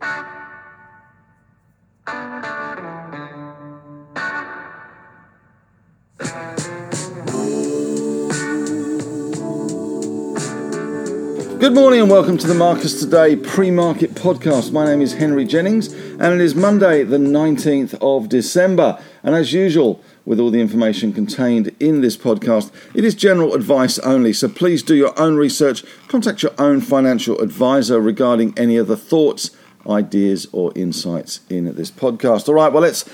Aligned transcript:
Good 0.00 0.14
morning 11.74 12.00
and 12.00 12.10
welcome 12.10 12.38
to 12.38 12.46
the 12.46 12.54
Marcus 12.54 12.98
Today 12.98 13.36
pre 13.36 13.70
market 13.70 14.14
podcast. 14.14 14.72
My 14.72 14.86
name 14.86 15.02
is 15.02 15.12
Henry 15.12 15.44
Jennings 15.44 15.92
and 15.92 16.22
it 16.22 16.40
is 16.40 16.54
Monday, 16.54 17.04
the 17.04 17.18
19th 17.18 17.98
of 18.00 18.30
December. 18.30 18.98
And 19.22 19.34
as 19.34 19.52
usual, 19.52 20.02
with 20.24 20.40
all 20.40 20.50
the 20.50 20.62
information 20.62 21.12
contained 21.12 21.74
in 21.78 22.00
this 22.00 22.16
podcast, 22.16 22.72
it 22.94 23.04
is 23.04 23.14
general 23.14 23.52
advice 23.52 23.98
only. 23.98 24.32
So 24.32 24.48
please 24.48 24.82
do 24.82 24.94
your 24.94 25.18
own 25.20 25.36
research, 25.36 25.84
contact 26.08 26.42
your 26.42 26.52
own 26.58 26.80
financial 26.80 27.38
advisor 27.40 28.00
regarding 28.00 28.56
any 28.58 28.78
other 28.78 28.96
thoughts, 28.96 29.50
ideas, 29.88 30.46
or 30.52 30.72
insights 30.74 31.40
in 31.48 31.74
this 31.74 31.90
podcast. 31.90 32.48
All 32.48 32.54
right, 32.54 32.72
well, 32.72 32.82
let's 32.82 33.08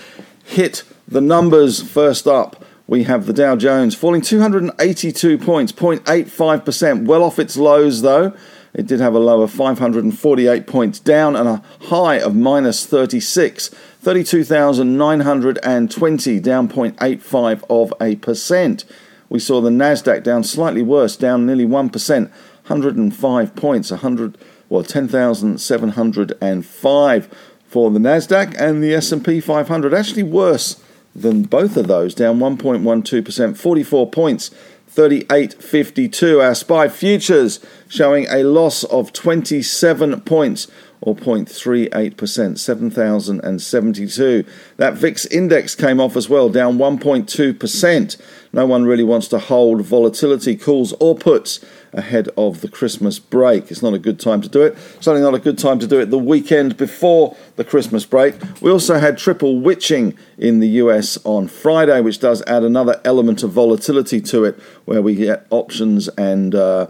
hit 0.44 0.84
the 1.08 1.20
numbers 1.20 1.82
first 1.82 2.26
up 2.26 2.64
we 2.88 3.04
have 3.04 3.26
the 3.26 3.32
Dow 3.32 3.56
Jones 3.56 3.94
falling 3.96 4.20
282 4.20 5.38
points, 5.38 5.72
0.85%, 5.72 7.06
well 7.06 7.24
off 7.24 7.40
its 7.40 7.56
lows 7.56 8.02
though. 8.02 8.34
It 8.74 8.86
did 8.86 9.00
have 9.00 9.14
a 9.14 9.18
low 9.18 9.40
of 9.42 9.50
548 9.50 10.66
points 10.66 10.98
down 11.00 11.34
and 11.34 11.48
a 11.48 11.62
high 11.88 12.20
of 12.20 12.36
minus 12.36 12.84
36, 12.86 13.68
32,920, 13.68 16.40
down 16.40 16.68
0.85 16.68 17.64
of 17.68 17.92
a 18.00 18.14
percent. 18.16 18.84
We 19.28 19.40
saw 19.40 19.60
the 19.60 19.70
Nasdaq 19.70 20.22
down 20.22 20.44
slightly 20.44 20.82
worse, 20.82 21.16
down 21.16 21.46
nearly 21.46 21.64
1%, 21.64 22.20
105 22.20 23.56
points, 23.56 23.90
100 23.90 24.38
well 24.68 24.82
10,705 24.82 27.28
for 27.68 27.90
the 27.90 27.98
Nasdaq 27.98 28.54
and 28.58 28.82
the 28.82 28.94
S&P 28.94 29.40
500 29.40 29.94
actually 29.94 30.22
worse 30.22 30.82
than 31.14 31.42
both 31.42 31.76
of 31.76 31.88
those, 31.88 32.14
down 32.14 32.38
1.12%, 32.38 33.56
44 33.56 34.10
points. 34.10 34.50
38.52. 34.96 36.42
Our 36.42 36.54
SPI 36.54 36.88
futures 36.88 37.60
showing 37.86 38.26
a 38.30 38.44
loss 38.44 38.82
of 38.84 39.12
27 39.12 40.22
points 40.22 40.68
or 41.00 41.14
0.38%, 41.14 42.58
7,072. 42.58 44.44
That 44.76 44.94
VIX 44.94 45.26
index 45.26 45.74
came 45.74 46.00
off 46.00 46.16
as 46.16 46.28
well, 46.28 46.48
down 46.48 46.78
1.2%. 46.78 48.16
No 48.52 48.66
one 48.66 48.84
really 48.84 49.04
wants 49.04 49.28
to 49.28 49.38
hold 49.38 49.82
volatility 49.82 50.56
calls 50.56 50.94
or 50.94 51.14
puts 51.14 51.60
ahead 51.92 52.28
of 52.36 52.60
the 52.60 52.68
Christmas 52.68 53.18
break. 53.18 53.70
It's 53.70 53.82
not 53.82 53.94
a 53.94 53.98
good 53.98 54.20
time 54.20 54.40
to 54.42 54.48
do 54.48 54.62
it. 54.62 54.76
Certainly 55.00 55.22
not 55.22 55.34
a 55.34 55.42
good 55.42 55.58
time 55.58 55.78
to 55.78 55.86
do 55.86 56.00
it 56.00 56.10
the 56.10 56.18
weekend 56.18 56.76
before 56.76 57.36
the 57.56 57.64
Christmas 57.64 58.04
break. 58.04 58.34
We 58.60 58.70
also 58.70 58.98
had 58.98 59.18
triple 59.18 59.60
witching 59.60 60.16
in 60.38 60.60
the 60.60 60.68
US 60.68 61.18
on 61.24 61.48
Friday, 61.48 62.00
which 62.00 62.20
does 62.20 62.42
add 62.42 62.62
another 62.62 63.00
element 63.04 63.42
of 63.42 63.50
volatility 63.50 64.20
to 64.22 64.44
it, 64.44 64.58
where 64.84 65.02
we 65.02 65.14
get 65.14 65.46
options 65.50 66.08
and 66.08 66.54
uh, 66.54 66.86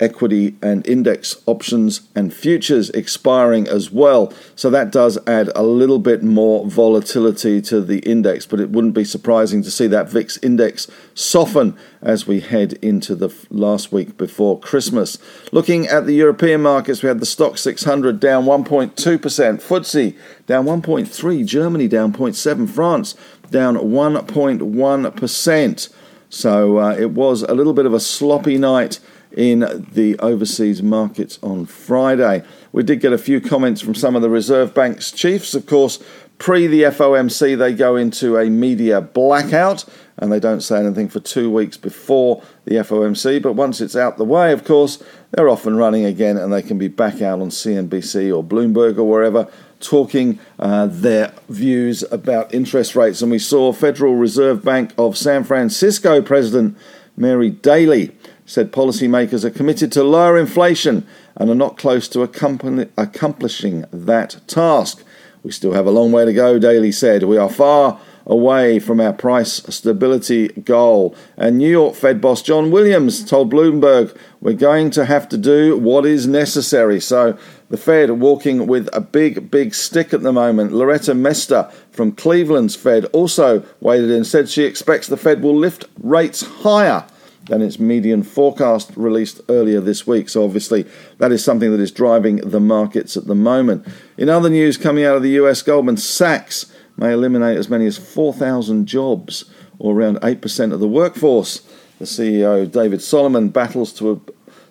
equity 0.00 0.56
and 0.62 0.86
index 0.86 1.36
options 1.46 2.08
and 2.16 2.34
futures 2.34 2.90
expiring 2.90 3.68
as 3.68 3.90
well. 3.90 4.32
So 4.56 4.70
that 4.70 4.90
does 4.90 5.18
add 5.26 5.50
a 5.54 5.62
little 5.62 5.98
bit 5.98 6.22
more 6.22 6.66
volatility 6.66 7.60
to 7.62 7.80
the 7.80 8.00
index, 8.00 8.44
but 8.46 8.60
it 8.60 8.70
wouldn't 8.70 8.94
be 8.94 9.04
surprising 9.04 9.62
to 9.62 9.70
see 9.70 9.86
that 9.88 10.08
VIX 10.08 10.38
index 10.38 10.90
soften 11.14 11.76
as 12.02 12.26
we 12.26 12.40
head 12.40 12.72
into 12.82 13.14
the 13.14 13.32
last 13.50 13.92
week 13.92 14.16
before 14.16 14.58
Christmas. 14.58 15.18
Looking 15.52 15.86
at 15.86 16.06
the 16.06 16.14
European 16.14 16.62
markets, 16.62 17.02
we 17.02 17.08
had 17.08 17.20
the 17.20 17.26
Stoxx 17.26 17.58
600 17.58 18.18
down 18.18 18.46
1.2%, 18.46 18.94
FTSE 18.94 20.16
down 20.46 20.64
1.3, 20.64 21.46
Germany 21.46 21.88
down 21.88 22.12
0.7, 22.12 22.68
France 22.68 23.14
down 23.50 23.76
1.1%. 23.76 25.92
So 26.32 26.78
uh, 26.78 26.94
it 26.94 27.10
was 27.10 27.42
a 27.42 27.54
little 27.54 27.74
bit 27.74 27.86
of 27.86 27.92
a 27.92 28.00
sloppy 28.00 28.56
night 28.56 29.00
in 29.36 29.86
the 29.92 30.18
overseas 30.18 30.82
markets 30.82 31.38
on 31.42 31.66
Friday. 31.66 32.42
We 32.72 32.82
did 32.82 33.00
get 33.00 33.12
a 33.12 33.18
few 33.18 33.40
comments 33.40 33.80
from 33.80 33.94
some 33.94 34.16
of 34.16 34.22
the 34.22 34.30
Reserve 34.30 34.74
Bank's 34.74 35.10
chiefs. 35.10 35.54
Of 35.54 35.66
course, 35.66 36.02
pre 36.38 36.66
the 36.66 36.82
FOMC, 36.82 37.56
they 37.56 37.74
go 37.74 37.96
into 37.96 38.36
a 38.38 38.50
media 38.50 39.00
blackout 39.00 39.84
and 40.16 40.30
they 40.30 40.40
don't 40.40 40.60
say 40.60 40.78
anything 40.78 41.08
for 41.08 41.20
two 41.20 41.50
weeks 41.50 41.76
before 41.76 42.42
the 42.64 42.76
FOMC. 42.76 43.42
But 43.42 43.54
once 43.54 43.80
it's 43.80 43.96
out 43.96 44.18
the 44.18 44.24
way, 44.24 44.52
of 44.52 44.64
course, 44.64 45.02
they're 45.30 45.48
off 45.48 45.66
and 45.66 45.78
running 45.78 46.04
again 46.04 46.36
and 46.36 46.52
they 46.52 46.62
can 46.62 46.78
be 46.78 46.88
back 46.88 47.22
out 47.22 47.40
on 47.40 47.48
CNBC 47.50 48.34
or 48.36 48.44
Bloomberg 48.44 48.98
or 48.98 49.04
wherever 49.04 49.50
talking 49.80 50.38
uh, 50.58 50.86
their 50.86 51.32
views 51.48 52.04
about 52.10 52.52
interest 52.52 52.94
rates. 52.94 53.22
And 53.22 53.30
we 53.30 53.38
saw 53.38 53.72
Federal 53.72 54.14
Reserve 54.14 54.62
Bank 54.62 54.92
of 54.98 55.16
San 55.16 55.42
Francisco 55.42 56.20
President 56.20 56.76
Mary 57.16 57.50
Daly 57.50 58.14
said 58.50 58.72
policymakers 58.72 59.44
are 59.44 59.50
committed 59.50 59.92
to 59.92 60.02
lower 60.02 60.36
inflation 60.36 61.06
and 61.36 61.48
are 61.48 61.54
not 61.54 61.78
close 61.78 62.08
to 62.08 62.22
accomplishing 62.22 63.84
that 63.92 64.40
task. 64.48 65.04
We 65.44 65.52
still 65.52 65.72
have 65.72 65.86
a 65.86 65.92
long 65.92 66.10
way 66.10 66.24
to 66.24 66.32
go, 66.32 66.58
Daly 66.58 66.90
said. 66.90 67.22
We 67.22 67.36
are 67.36 67.48
far 67.48 68.00
away 68.26 68.80
from 68.80 69.00
our 69.00 69.12
price 69.12 69.62
stability 69.72 70.48
goal. 70.48 71.14
And 71.36 71.58
New 71.58 71.70
York 71.70 71.94
Fed 71.94 72.20
boss 72.20 72.42
John 72.42 72.72
Williams 72.72 73.24
told 73.24 73.52
Bloomberg, 73.52 74.16
We're 74.40 74.54
going 74.54 74.90
to 74.90 75.04
have 75.04 75.28
to 75.28 75.38
do 75.38 75.78
what 75.78 76.04
is 76.04 76.26
necessary. 76.26 76.98
So 76.98 77.38
the 77.68 77.76
Fed 77.76 78.10
walking 78.10 78.66
with 78.66 78.88
a 78.92 79.00
big, 79.00 79.48
big 79.48 79.74
stick 79.74 80.12
at 80.12 80.22
the 80.22 80.32
moment. 80.32 80.72
Loretta 80.72 81.14
Mester 81.14 81.70
from 81.92 82.10
Cleveland's 82.10 82.74
Fed 82.74 83.04
also 83.12 83.64
weighed 83.80 84.10
in 84.10 84.24
said 84.24 84.48
she 84.48 84.64
expects 84.64 85.06
the 85.06 85.16
Fed 85.16 85.40
will 85.40 85.56
lift 85.56 85.84
rates 86.02 86.42
higher 86.42 87.06
than 87.46 87.62
its 87.62 87.78
median 87.78 88.22
forecast 88.22 88.92
released 88.96 89.40
earlier 89.48 89.80
this 89.80 90.06
week. 90.06 90.28
So, 90.28 90.44
obviously, 90.44 90.86
that 91.18 91.32
is 91.32 91.44
something 91.44 91.70
that 91.70 91.80
is 91.80 91.90
driving 91.90 92.36
the 92.36 92.60
markets 92.60 93.16
at 93.16 93.26
the 93.26 93.34
moment. 93.34 93.86
In 94.16 94.28
other 94.28 94.50
news 94.50 94.76
coming 94.76 95.04
out 95.04 95.16
of 95.16 95.22
the 95.22 95.30
US, 95.30 95.62
Goldman 95.62 95.96
Sachs 95.96 96.72
may 96.96 97.12
eliminate 97.12 97.58
as 97.58 97.68
many 97.68 97.86
as 97.86 97.98
4,000 97.98 98.86
jobs, 98.86 99.44
or 99.78 99.94
around 99.94 100.18
8% 100.20 100.72
of 100.72 100.80
the 100.80 100.88
workforce. 100.88 101.60
The 101.98 102.04
CEO, 102.04 102.70
David 102.70 103.02
Solomon, 103.02 103.48
battles 103.48 103.92
to 103.94 104.22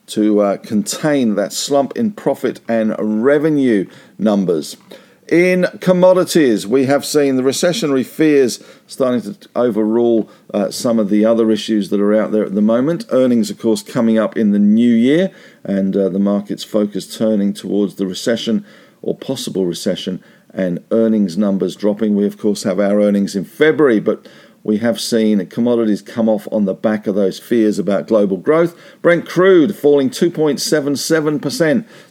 to 0.08 0.40
uh, 0.40 0.58
contain 0.58 1.36
that 1.36 1.54
slump 1.54 1.96
in 1.96 2.12
profit 2.12 2.60
and 2.68 3.24
revenue 3.24 3.88
numbers. 4.18 4.76
In 5.30 5.68
commodities, 5.80 6.66
we 6.66 6.86
have 6.86 7.06
seen 7.06 7.36
the 7.36 7.44
recessionary 7.44 8.04
fears 8.04 8.64
starting 8.88 9.22
to 9.22 9.50
overrule 9.56 10.28
uh, 10.52 10.72
some 10.72 10.98
of 10.98 11.10
the 11.10 11.24
other 11.24 11.52
issues 11.52 11.92
that 11.92 12.02
are 12.02 12.16
out 12.16 12.32
there 12.32 12.44
at 12.44 12.56
the 12.56 12.64
moment. 12.64 13.06
Earnings, 13.12 13.52
of 13.52 13.60
course, 13.60 13.84
coming 13.84 14.18
up 14.18 14.36
in 14.36 14.54
the 14.54 14.58
new 14.58 14.92
year, 14.92 15.32
and 15.64 15.96
uh, 15.96 16.10
the 16.10 16.18
market's 16.18 16.64
focus 16.64 17.16
turning 17.16 17.54
towards 17.54 17.96
the 17.96 18.08
recession 18.08 18.66
or 19.04 19.16
possible 19.16 19.68
recession 19.68 20.24
and 20.52 20.84
earnings 20.90 21.38
numbers 21.38 21.76
dropping. 21.76 22.16
We, 22.16 22.26
of 22.26 22.40
course, 22.40 22.64
have 22.64 22.80
our 22.80 23.00
earnings 23.00 23.36
in 23.36 23.46
February, 23.46 24.00
but 24.00 24.28
we 24.64 24.78
have 24.78 25.00
seen 25.00 25.46
commodities 25.48 26.02
come 26.02 26.28
off 26.28 26.48
on 26.52 26.66
the 26.66 26.74
back 26.74 27.08
of 27.08 27.16
those 27.16 27.40
fears 27.40 27.80
about 27.80 28.08
global 28.08 28.38
growth. 28.38 28.78
Brent 29.02 29.28
crude 29.28 29.76
falling 29.76 30.10
2.77%, 30.10 31.40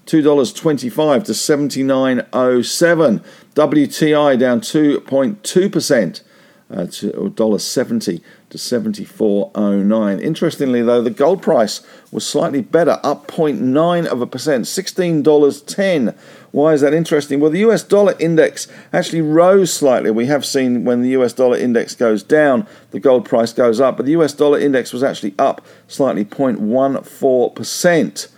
$2.25 0.06 1.24
to 1.24 1.32
79.07. 1.32 3.24
WTI 3.54 4.38
down 4.38 4.60
2.2% 4.60 6.22
uh, 6.70 6.86
to 6.86 7.12
$1.70 7.12 8.22
to 8.50 8.58
74.09. 8.58 10.20
Interestingly, 10.20 10.82
though, 10.82 11.02
the 11.02 11.10
gold 11.10 11.42
price 11.42 11.82
was 12.10 12.26
slightly 12.26 12.62
better, 12.62 12.98
up 13.02 13.26
0.9 13.28 14.06
of 14.06 14.22
a 14.22 14.26
percent, 14.26 14.64
$16.10. 14.64 16.16
Why 16.50 16.72
is 16.72 16.80
that 16.80 16.94
interesting? 16.94 17.40
Well, 17.40 17.50
the 17.50 17.60
US 17.60 17.82
dollar 17.82 18.14
index 18.18 18.68
actually 18.92 19.20
rose 19.20 19.72
slightly. 19.72 20.10
We 20.10 20.26
have 20.26 20.46
seen 20.46 20.84
when 20.84 21.02
the 21.02 21.10
US 21.10 21.32
dollar 21.32 21.56
index 21.56 21.94
goes 21.94 22.22
down, 22.22 22.66
the 22.90 23.00
gold 23.00 23.24
price 23.24 23.52
goes 23.52 23.80
up, 23.80 23.96
but 23.96 24.06
the 24.06 24.12
US 24.12 24.32
dollar 24.32 24.58
index 24.58 24.92
was 24.92 25.02
actually 25.02 25.34
up 25.38 25.64
slightly, 25.86 26.24
0.14% 26.24 28.28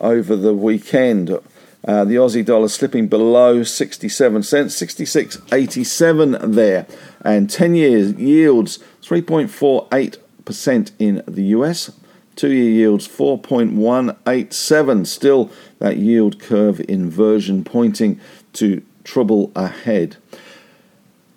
over 0.00 0.36
the 0.36 0.54
weekend. 0.54 1.38
Uh, 1.86 2.04
the 2.04 2.16
Aussie 2.16 2.44
dollar 2.44 2.68
slipping 2.68 3.06
below 3.06 3.62
67 3.62 4.42
cents, 4.42 4.80
66.87 4.80 6.54
there, 6.54 6.86
and 7.22 7.48
10 7.48 7.76
years 7.76 8.12
yields 8.14 8.80
3.48% 9.02 10.90
in 10.98 11.22
the 11.28 11.44
US. 11.44 11.92
Two 12.36 12.52
year 12.52 12.70
yields 12.70 13.08
4.187. 13.08 15.06
Still 15.06 15.50
that 15.78 15.96
yield 15.96 16.38
curve 16.38 16.82
inversion 16.88 17.64
pointing 17.64 18.20
to 18.52 18.82
trouble 19.04 19.50
ahead. 19.56 20.18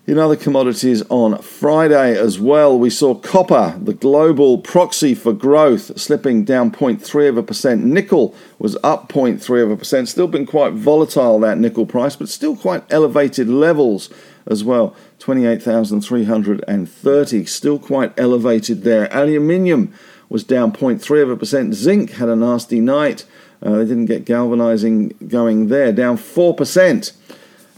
In 0.06 0.18
other 0.18 0.36
commodities 0.36 1.02
on 1.10 1.40
Friday 1.40 2.18
as 2.18 2.38
well, 2.40 2.78
we 2.80 2.90
saw 2.90 3.14
copper, 3.14 3.78
the 3.80 3.94
global 3.94 4.58
proxy 4.58 5.14
for 5.14 5.34
growth, 5.34 6.02
slipping 6.02 6.44
down 6.44 6.72
0.3 6.72 7.30
of 7.30 7.38
a 7.38 7.44
percent. 7.44 7.86
Nickel 7.86 8.34
was 8.58 8.76
up 8.84 9.08
0.3 9.08 9.64
of 9.64 9.70
a 9.70 9.78
percent. 9.78 10.10
Still 10.10 10.28
been 10.28 10.48
quite 10.48 10.74
volatile 10.74 11.40
that 11.42 11.60
nickel 11.60 11.86
price, 11.86 12.16
but 12.16 12.28
still 12.28 12.56
quite 12.56 12.84
elevated 12.92 13.48
levels 13.48 14.10
as 14.48 14.64
well. 14.64 14.96
28,330, 15.20 17.46
still 17.46 17.78
quite 17.78 18.20
elevated 18.20 18.82
there. 18.82 19.08
Aluminium 19.16 19.94
was 20.30 20.44
down 20.44 20.72
0.3 20.72 21.24
of 21.24 21.30
a 21.30 21.36
percent. 21.36 21.74
Zinc 21.74 22.12
had 22.12 22.30
a 22.30 22.36
nasty 22.36 22.80
night. 22.80 23.26
Uh, 23.62 23.78
they 23.78 23.86
didn't 23.86 24.06
get 24.06 24.26
galvanizing 24.26 25.16
going 25.28 25.68
there, 25.68 25.92
down 25.92 26.18
4% 26.18 27.12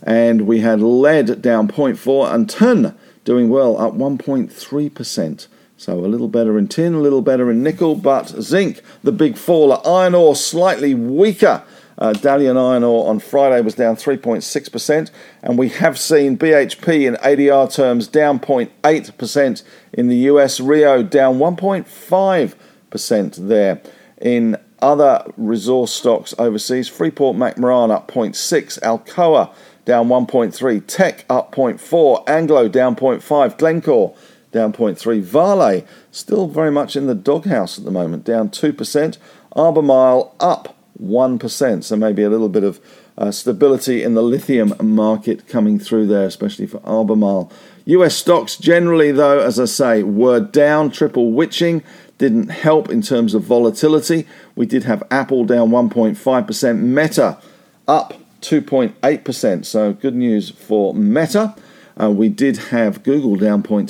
and 0.04 0.42
we 0.42 0.62
had 0.62 0.82
lead 0.82 1.42
down 1.42 1.68
0.4 1.68 2.34
and 2.34 2.50
tin 2.50 2.96
doing 3.24 3.50
well 3.50 3.80
up 3.80 3.94
1.3%. 3.94 5.48
So 5.78 6.00
a 6.00 6.08
little 6.08 6.28
better 6.28 6.58
in 6.58 6.68
tin, 6.68 6.94
a 6.94 7.00
little 7.00 7.22
better 7.22 7.50
in 7.50 7.64
nickel, 7.64 7.96
but 7.96 8.28
zinc, 8.28 8.82
the 9.04 9.12
big 9.12 9.36
faller. 9.36 9.80
Iron 9.86 10.14
ore 10.14 10.36
slightly 10.36 10.94
weaker. 10.94 11.64
Uh, 12.02 12.12
Dalian 12.14 12.58
iron 12.58 12.84
ore 12.84 13.08
on 13.08 13.20
Friday 13.20 13.62
was 13.62 13.76
down 13.76 13.96
3.6%, 13.96 15.12
and 15.44 15.60
we 15.60 15.70
have 15.70 16.00
seen 16.00 16.36
BHP 16.36 17.08
in 17.08 17.14
ADR 17.18 17.72
terms 17.72 18.08
down 18.08 18.40
0.8% 18.40 19.64
in 19.94 20.08
the 20.08 20.16
US, 20.16 20.60
Rio 20.60 21.04
down 21.04 21.38
1.5% 21.38 23.48
there. 23.48 23.80
In 24.20 24.58
other 24.82 25.24
resource 25.38 25.94
stocks 25.94 26.34
overseas, 26.40 26.88
Freeport 26.88 27.38
McMoRan 27.38 27.92
up 27.92 28.12
0.6, 28.12 28.80
Alcoa 28.80 29.54
down 29.86 30.08
1.3, 30.08 30.88
Teck 30.88 31.26
up 31.30 31.54
0.4, 31.54 32.28
Anglo 32.28 32.68
down 32.68 32.96
0.5, 32.96 33.58
Glencore 33.60 34.16
down 34.52 34.74
0.3, 34.74 35.22
Vale 35.22 35.86
still 36.10 36.48
very 36.48 36.72
much 36.72 36.96
in 36.96 37.06
the 37.06 37.14
doghouse 37.14 37.78
at 37.78 37.86
the 37.86 37.92
moment, 37.92 38.24
down 38.24 38.50
2%, 38.50 39.20
Albemarle 39.56 40.36
up 40.40 40.76
1%, 41.02 41.84
so 41.84 41.96
maybe 41.96 42.24
a 42.24 42.30
little 42.30 42.50
bit 42.50 42.64
of 42.64 42.80
uh, 43.18 43.32
stability 43.32 44.04
in 44.04 44.14
the 44.14 44.22
lithium 44.22 44.74
market 44.82 45.48
coming 45.48 45.80
through 45.80 46.08
there, 46.08 46.26
especially 46.26 46.68
for 46.68 46.82
Albemarle. 46.86 47.52
US 47.86 48.16
stocks 48.16 48.56
generally, 48.58 49.12
though, 49.12 49.40
as 49.40 49.60
I 49.60 49.66
say, 49.66 50.04
were 50.04 50.40
down, 50.40 50.92
triple 50.92 51.32
witching 51.32 51.84
didn't 52.22 52.50
help 52.50 52.88
in 52.92 53.02
terms 53.02 53.34
of 53.34 53.42
volatility. 53.42 54.28
We 54.56 54.68
did 54.68 54.84
have 54.84 55.02
Apple 55.10 55.44
down 55.44 55.72
1.5%, 55.72 56.80
Meta 56.80 57.40
up 57.88 58.14
2.8%. 58.42 59.66
So 59.66 59.94
good 59.94 60.14
news 60.14 60.52
for 60.52 60.94
Meta. 60.94 61.56
Uh, 62.02 62.10
we 62.10 62.30
did 62.30 62.58
have 62.58 63.04
Google 63.04 63.36
down 63.36 63.62
0.7, 63.62 63.88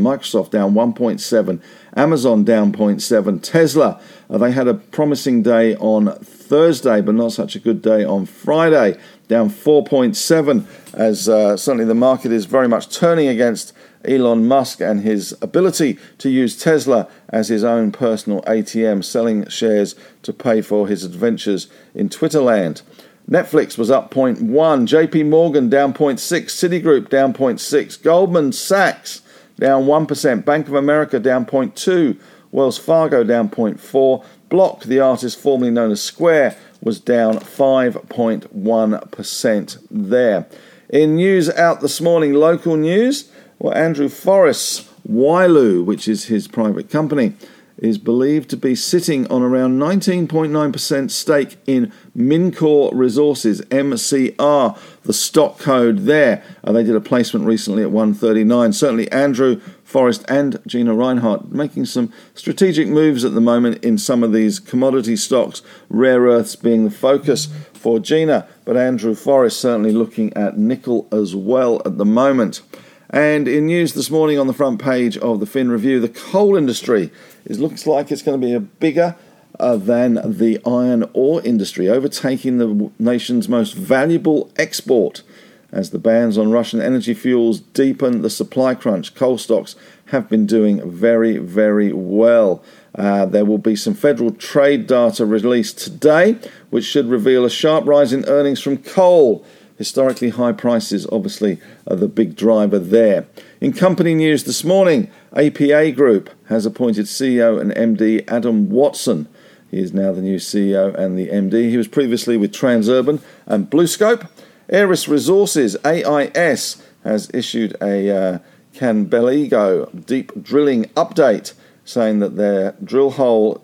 Microsoft 0.00 0.50
down 0.50 0.74
1.7, 0.74 1.62
Amazon 1.96 2.44
down 2.44 2.72
0.7, 2.72 3.42
Tesla. 3.42 4.00
Uh, 4.28 4.36
they 4.36 4.52
had 4.52 4.68
a 4.68 4.74
promising 4.74 5.42
day 5.42 5.74
on 5.76 6.14
Thursday, 6.16 7.00
but 7.00 7.14
not 7.14 7.32
such 7.32 7.56
a 7.56 7.58
good 7.58 7.80
day 7.80 8.04
on 8.04 8.26
Friday, 8.26 8.98
down 9.28 9.48
4.7, 9.48 10.66
as 10.92 11.28
uh, 11.28 11.56
certainly 11.56 11.86
the 11.86 11.94
market 11.94 12.32
is 12.32 12.44
very 12.44 12.68
much 12.68 12.94
turning 12.94 13.28
against 13.28 13.72
Elon 14.04 14.46
Musk 14.46 14.82
and 14.82 15.00
his 15.00 15.34
ability 15.40 15.98
to 16.18 16.28
use 16.28 16.58
Tesla 16.58 17.08
as 17.30 17.48
his 17.48 17.64
own 17.64 17.92
personal 17.92 18.42
ATM, 18.42 19.02
selling 19.02 19.48
shares 19.48 19.94
to 20.22 20.34
pay 20.34 20.60
for 20.60 20.86
his 20.86 21.04
adventures 21.04 21.68
in 21.94 22.10
Twitterland. 22.10 22.82
Netflix 23.28 23.76
was 23.78 23.90
up 23.90 24.12
0.1, 24.12 24.38
JP 24.38 25.28
Morgan 25.30 25.68
down 25.70 25.94
0.6, 25.94 26.18
Citigroup 26.18 27.08
down 27.08 27.32
0.6, 27.32 28.02
Goldman 28.02 28.52
Sachs 28.52 29.22
down 29.58 29.84
1%, 29.84 30.44
Bank 30.44 30.68
of 30.68 30.74
America 30.74 31.18
down 31.18 31.46
0.2, 31.46 32.18
Wells 32.52 32.76
Fargo 32.76 33.24
down 33.24 33.48
0.4, 33.48 34.22
Block, 34.50 34.84
the 34.84 35.00
artist 35.00 35.40
formerly 35.40 35.70
known 35.70 35.90
as 35.90 36.02
Square, 36.02 36.54
was 36.82 37.00
down 37.00 37.36
5.1% 37.36 39.78
there. 39.90 40.46
In 40.90 41.16
news 41.16 41.48
out 41.50 41.80
this 41.80 42.02
morning, 42.02 42.34
local 42.34 42.76
news, 42.76 43.30
well, 43.58 43.72
Andrew 43.72 44.10
Forrest's 44.10 44.86
Wyloo, 45.08 45.82
which 45.84 46.06
is 46.06 46.26
his 46.26 46.46
private 46.46 46.90
company, 46.90 47.32
is 47.78 47.98
believed 47.98 48.50
to 48.50 48.56
be 48.56 48.74
sitting 48.74 49.26
on 49.30 49.42
around 49.42 49.78
19.9% 49.78 51.10
stake 51.10 51.56
in 51.66 51.92
Mincor 52.16 52.90
Resources, 52.92 53.60
MCR, 53.62 54.78
the 55.02 55.12
stock 55.12 55.58
code 55.58 56.00
there. 56.00 56.42
Uh, 56.62 56.72
they 56.72 56.84
did 56.84 56.94
a 56.94 57.00
placement 57.00 57.46
recently 57.46 57.82
at 57.82 57.90
139. 57.90 58.72
Certainly, 58.72 59.10
Andrew 59.10 59.60
Forrest 59.84 60.24
and 60.28 60.60
Gina 60.66 60.94
Rinehart 60.94 61.52
making 61.52 61.84
some 61.86 62.12
strategic 62.34 62.88
moves 62.88 63.24
at 63.24 63.34
the 63.34 63.40
moment 63.40 63.84
in 63.84 63.98
some 63.98 64.22
of 64.22 64.32
these 64.32 64.58
commodity 64.58 65.16
stocks, 65.16 65.62
rare 65.88 66.22
earths 66.22 66.56
being 66.56 66.84
the 66.84 66.90
focus 66.90 67.48
for 67.74 67.98
Gina, 67.98 68.48
but 68.64 68.76
Andrew 68.76 69.14
Forrest 69.14 69.60
certainly 69.60 69.92
looking 69.92 70.32
at 70.34 70.56
nickel 70.56 71.06
as 71.12 71.36
well 71.36 71.82
at 71.84 71.98
the 71.98 72.04
moment. 72.04 72.62
And 73.10 73.46
in 73.46 73.66
news 73.66 73.92
this 73.92 74.10
morning 74.10 74.38
on 74.38 74.46
the 74.46 74.52
front 74.52 74.80
page 74.80 75.18
of 75.18 75.40
the 75.40 75.46
Fin 75.46 75.70
Review, 75.70 76.00
the 76.00 76.08
coal 76.08 76.56
industry 76.56 77.10
it 77.44 77.58
looks 77.58 77.86
like 77.86 78.10
it's 78.10 78.22
going 78.22 78.40
to 78.40 78.46
be 78.46 78.54
a 78.54 78.60
bigger 78.60 79.16
uh, 79.60 79.76
than 79.76 80.14
the 80.24 80.60
iron 80.66 81.08
ore 81.12 81.42
industry, 81.42 81.88
overtaking 81.88 82.58
the 82.58 82.90
nation's 82.98 83.48
most 83.48 83.74
valuable 83.74 84.50
export. 84.56 85.22
As 85.70 85.90
the 85.90 85.98
bans 85.98 86.38
on 86.38 86.52
Russian 86.52 86.80
energy 86.80 87.14
fuels 87.14 87.58
deepen 87.58 88.22
the 88.22 88.30
supply 88.30 88.74
crunch, 88.74 89.14
coal 89.14 89.38
stocks 89.38 89.74
have 90.06 90.28
been 90.28 90.46
doing 90.46 90.88
very, 90.88 91.38
very 91.38 91.92
well. 91.92 92.62
Uh, 92.94 93.26
there 93.26 93.44
will 93.44 93.58
be 93.58 93.74
some 93.74 93.94
federal 93.94 94.30
trade 94.30 94.86
data 94.86 95.26
released 95.26 95.78
today, 95.78 96.38
which 96.70 96.84
should 96.84 97.06
reveal 97.06 97.44
a 97.44 97.50
sharp 97.50 97.84
rise 97.86 98.12
in 98.12 98.24
earnings 98.26 98.60
from 98.60 98.78
coal. 98.78 99.44
Historically 99.76 100.30
high 100.30 100.52
prices, 100.52 101.06
obviously, 101.10 101.60
are 101.86 101.96
the 101.96 102.06
big 102.08 102.36
driver 102.36 102.78
there. 102.78 103.26
In 103.60 103.72
company 103.72 104.14
news 104.14 104.44
this 104.44 104.62
morning, 104.62 105.10
APA 105.36 105.92
Group 105.92 106.30
has 106.48 106.64
appointed 106.64 107.06
CEO 107.06 107.60
and 107.60 107.72
MD 107.72 108.24
Adam 108.28 108.70
Watson. 108.70 109.26
He 109.70 109.80
is 109.80 109.92
now 109.92 110.12
the 110.12 110.22
new 110.22 110.36
CEO 110.36 110.94
and 110.94 111.18
the 111.18 111.28
MD. 111.28 111.70
He 111.70 111.76
was 111.76 111.88
previously 111.88 112.36
with 112.36 112.52
Transurban 112.52 113.20
and 113.46 113.68
BlueScope. 113.68 114.28
Aeris 114.70 115.08
Resources, 115.08 115.76
AIS, 115.84 116.80
has 117.02 117.28
issued 117.34 117.76
a 117.82 118.10
uh, 118.10 118.38
Canbelego 118.74 120.06
deep 120.06 120.42
drilling 120.42 120.84
update 120.96 121.52
saying 121.84 122.20
that 122.20 122.36
their 122.36 122.76
drill 122.82 123.10
hole 123.12 123.62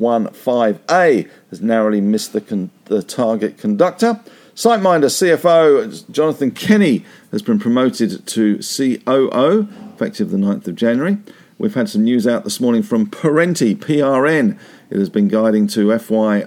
CANDD015A 0.00 1.28
has 1.50 1.60
narrowly 1.60 2.00
missed 2.00 2.32
the, 2.32 2.40
con- 2.40 2.70
the 2.86 3.02
target 3.02 3.58
conductor. 3.58 4.20
SiteMinder 4.54 5.06
CFO 5.06 6.10
Jonathan 6.10 6.50
Kenny 6.50 7.04
has 7.30 7.42
been 7.42 7.58
promoted 7.58 8.26
to 8.26 8.56
COO, 8.58 9.68
effective 9.94 10.30
the 10.30 10.36
9th 10.36 10.66
of 10.66 10.74
January. 10.74 11.18
We've 11.58 11.74
had 11.74 11.88
some 11.88 12.04
news 12.04 12.26
out 12.26 12.44
this 12.44 12.60
morning 12.60 12.82
from 12.82 13.06
Perenti, 13.06 13.76
PRN. 13.76 14.58
It 14.90 14.98
has 14.98 15.10
been 15.10 15.28
guiding 15.28 15.66
to 15.68 15.96
FY 15.98 16.44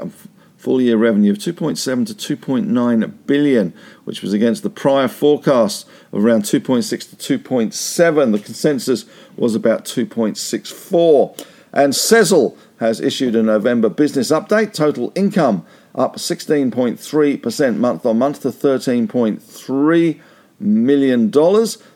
full 0.64 0.82
year 0.82 0.96
revenue 0.96 1.32
of 1.32 1.38
2.7 1.38 2.18
to 2.18 2.38
2.9 2.38 3.14
billion, 3.26 3.74
which 4.06 4.22
was 4.22 4.32
against 4.32 4.64
the 4.64 4.70
prior 4.70 5.10
forecast 5.10 5.86
of 6.14 6.24
around 6.24 6.44
2.6 6.44 7.18
to 7.18 7.38
2.7. 7.40 8.32
The 8.32 8.40
consensus 8.40 9.06
was 9.36 9.56
about 9.56 9.84
2.64. 9.84 11.46
And 11.74 11.94
Sezzle 11.94 12.56
has 12.80 13.02
issued 13.02 13.36
a 13.36 13.44
November 13.44 13.90
business 13.90 14.32
update. 14.32 14.74
Total 14.74 15.12
income 15.16 15.66
up 15.96 16.18
16.3% 16.18 17.78
month 17.78 18.06
on 18.06 18.20
month 18.20 18.42
to 18.44 18.50
$13.3 18.50 20.20
million. 20.60 21.32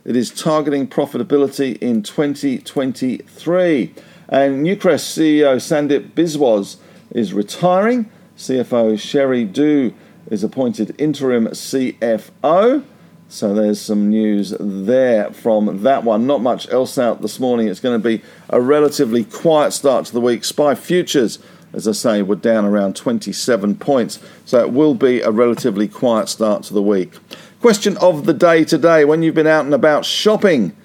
It 0.05 0.15
is 0.15 0.31
targeting 0.31 0.87
profitability 0.87 1.77
in 1.77 2.03
2023. 2.03 3.93
And 4.29 4.65
Newcrest 4.65 5.15
CEO 5.15 5.55
Sandeep 5.55 6.11
Biswas 6.11 6.77
is 7.11 7.33
retiring. 7.33 8.09
CFO 8.37 8.99
Sherry 8.99 9.45
Du 9.45 9.93
is 10.29 10.43
appointed 10.43 10.93
interim 10.99 11.47
CFO. 11.47 12.83
So 13.29 13.53
there's 13.53 13.81
some 13.81 14.09
news 14.09 14.55
there 14.59 15.31
from 15.31 15.83
that 15.83 16.03
one. 16.03 16.25
Not 16.25 16.41
much 16.41 16.69
else 16.69 16.97
out 16.97 17.21
this 17.21 17.39
morning. 17.39 17.67
It's 17.67 17.81
going 17.81 18.01
to 18.01 18.07
be 18.07 18.23
a 18.49 18.61
relatively 18.61 19.25
quiet 19.25 19.73
start 19.73 20.05
to 20.05 20.13
the 20.13 20.21
week. 20.21 20.45
SPI 20.45 20.75
Futures 20.75 21.39
as 21.73 21.87
I 21.87 21.91
say, 21.91 22.21
were 22.21 22.35
down 22.35 22.65
around 22.65 22.95
27 22.95 23.75
points. 23.75 24.19
So 24.45 24.59
it 24.61 24.71
will 24.71 24.95
be 24.95 25.21
a 25.21 25.31
relatively 25.31 25.87
quiet 25.87 26.29
start 26.29 26.63
to 26.63 26.73
the 26.73 26.81
week. 26.81 27.13
Question 27.61 27.97
of 27.97 28.25
the 28.25 28.33
day 28.33 28.63
today 28.63 29.05
when 29.05 29.21
you've 29.21 29.35
been 29.35 29.47
out 29.47 29.65
and 29.65 29.73
about 29.73 30.05
shopping 30.05 30.75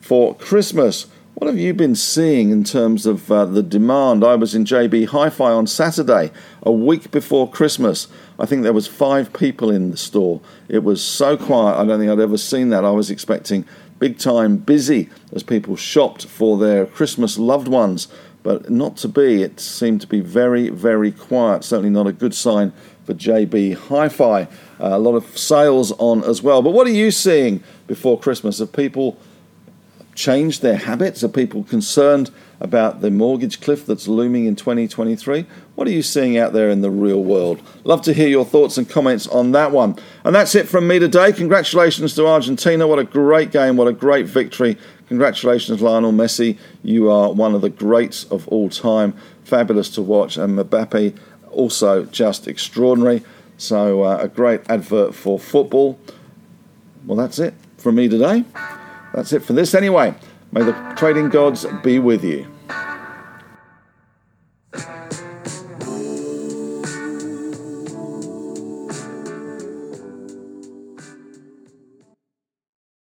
for 0.00 0.34
Christmas, 0.34 1.06
What 1.38 1.48
have 1.48 1.58
you 1.58 1.74
been 1.74 1.94
seeing 1.94 2.48
in 2.50 2.64
terms 2.64 3.04
of 3.04 3.30
uh, 3.30 3.44
the 3.44 3.62
demand? 3.62 4.24
I 4.24 4.36
was 4.36 4.54
in 4.54 4.64
JB 4.64 5.08
Hi-Fi 5.08 5.52
on 5.52 5.66
Saturday, 5.66 6.30
a 6.62 6.72
week 6.72 7.10
before 7.10 7.46
Christmas. 7.46 8.08
I 8.38 8.46
think 8.46 8.62
there 8.62 8.72
was 8.72 8.86
five 8.86 9.30
people 9.34 9.70
in 9.70 9.90
the 9.90 9.98
store. 9.98 10.40
It 10.70 10.82
was 10.82 11.04
so 11.04 11.36
quiet. 11.36 11.78
I 11.78 11.84
don't 11.84 11.98
think 11.98 12.10
I'd 12.10 12.20
ever 12.20 12.38
seen 12.38 12.70
that. 12.70 12.86
I 12.86 12.90
was 12.90 13.10
expecting 13.10 13.66
big 13.98 14.18
time 14.18 14.56
busy 14.56 15.10
as 15.30 15.42
people 15.42 15.76
shopped 15.76 16.24
for 16.24 16.56
their 16.56 16.86
Christmas 16.86 17.36
loved 17.36 17.68
ones, 17.68 18.08
but 18.42 18.70
not 18.70 18.96
to 18.96 19.08
be. 19.08 19.42
It 19.42 19.60
seemed 19.60 20.00
to 20.00 20.06
be 20.06 20.20
very, 20.20 20.70
very 20.70 21.12
quiet. 21.12 21.64
Certainly 21.64 21.90
not 21.90 22.06
a 22.06 22.12
good 22.12 22.34
sign 22.34 22.72
for 23.04 23.12
JB 23.12 23.76
Hi-Fi. 23.76 24.44
Uh, 24.44 24.46
a 24.78 24.98
lot 24.98 25.14
of 25.14 25.36
sales 25.36 25.92
on 25.98 26.24
as 26.24 26.42
well. 26.42 26.62
But 26.62 26.70
what 26.70 26.86
are 26.86 26.90
you 26.90 27.10
seeing 27.10 27.62
before 27.86 28.18
Christmas? 28.18 28.58
Are 28.58 28.66
people 28.66 29.18
changed 30.16 30.62
their 30.62 30.76
habits? 30.76 31.22
Are 31.22 31.28
people 31.28 31.62
concerned 31.62 32.30
about 32.58 33.02
the 33.02 33.10
mortgage 33.10 33.60
cliff 33.60 33.86
that's 33.86 34.08
looming 34.08 34.46
in 34.46 34.56
2023? 34.56 35.46
What 35.74 35.86
are 35.86 35.92
you 35.92 36.02
seeing 36.02 36.36
out 36.38 36.52
there 36.52 36.70
in 36.70 36.80
the 36.80 36.90
real 36.90 37.22
world? 37.22 37.60
Love 37.84 38.02
to 38.02 38.12
hear 38.12 38.28
your 38.28 38.44
thoughts 38.44 38.78
and 38.78 38.88
comments 38.88 39.28
on 39.28 39.52
that 39.52 39.70
one. 39.70 39.96
And 40.24 40.34
that's 40.34 40.54
it 40.54 40.68
from 40.68 40.88
me 40.88 40.98
today. 40.98 41.32
Congratulations 41.32 42.14
to 42.14 42.26
Argentina. 42.26 42.86
What 42.86 42.98
a 42.98 43.04
great 43.04 43.52
game. 43.52 43.76
What 43.76 43.86
a 43.86 43.92
great 43.92 44.26
victory. 44.26 44.78
Congratulations, 45.08 45.80
Lionel 45.80 46.12
Messi. 46.12 46.58
You 46.82 47.10
are 47.10 47.32
one 47.32 47.54
of 47.54 47.60
the 47.60 47.70
greats 47.70 48.24
of 48.24 48.48
all 48.48 48.68
time. 48.68 49.14
Fabulous 49.44 49.90
to 49.90 50.02
watch. 50.02 50.36
And 50.36 50.58
Mbappe, 50.58 51.16
also 51.50 52.04
just 52.06 52.48
extraordinary. 52.48 53.22
So, 53.58 54.02
uh, 54.02 54.18
a 54.20 54.28
great 54.28 54.62
advert 54.68 55.14
for 55.14 55.38
football. 55.38 55.98
Well, 57.06 57.16
that's 57.16 57.38
it 57.38 57.54
from 57.78 57.94
me 57.94 58.08
today. 58.08 58.44
That's 59.16 59.32
it 59.32 59.42
for 59.42 59.54
this 59.54 59.74
anyway. 59.74 60.14
May 60.52 60.62
the 60.62 60.74
trading 60.94 61.30
gods 61.30 61.64
be 61.82 61.98
with 61.98 62.22
you. 62.22 62.46